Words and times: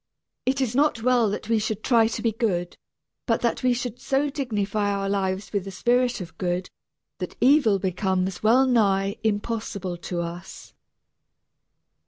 It 0.47 0.61
is 0.61 0.73
not 0.73 1.03
well 1.03 1.29
that 1.29 1.47
we 1.47 1.59
should 1.59 1.83
try 1.83 2.07
to 2.07 2.23
be 2.23 2.31
good, 2.31 2.75
but 3.27 3.41
that 3.41 3.61
we 3.61 3.71
should 3.71 3.99
so 3.99 4.31
dignify 4.31 4.89
our 4.89 5.07
lives 5.07 5.53
with 5.53 5.63
the 5.63 5.69
spirit 5.69 6.19
of 6.21 6.39
good 6.39 6.71
that 7.19 7.35
evil 7.39 7.77
becomes 7.77 8.41
well 8.41 8.65
nigh 8.65 9.17
impossible 9.23 9.97
to 9.97 10.21
us. 10.21 10.73